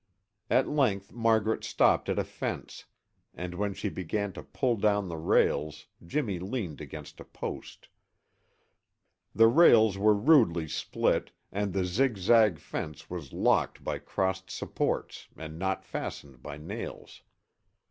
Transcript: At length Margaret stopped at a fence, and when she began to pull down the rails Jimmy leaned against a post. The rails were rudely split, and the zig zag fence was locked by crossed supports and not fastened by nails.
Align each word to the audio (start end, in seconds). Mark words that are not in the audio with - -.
At 0.49 0.67
length 0.67 1.11
Margaret 1.13 1.63
stopped 1.63 2.09
at 2.09 2.17
a 2.17 2.23
fence, 2.23 2.85
and 3.35 3.53
when 3.53 3.75
she 3.75 3.87
began 3.87 4.33
to 4.33 4.41
pull 4.41 4.75
down 4.77 5.07
the 5.09 5.15
rails 5.17 5.85
Jimmy 6.03 6.39
leaned 6.39 6.81
against 6.81 7.19
a 7.19 7.23
post. 7.23 7.87
The 9.35 9.45
rails 9.47 9.99
were 9.99 10.15
rudely 10.15 10.67
split, 10.67 11.33
and 11.51 11.71
the 11.71 11.85
zig 11.85 12.17
zag 12.17 12.57
fence 12.57 13.11
was 13.11 13.31
locked 13.31 13.83
by 13.83 13.99
crossed 13.99 14.49
supports 14.49 15.27
and 15.37 15.59
not 15.59 15.85
fastened 15.85 16.41
by 16.41 16.57
nails. 16.57 17.21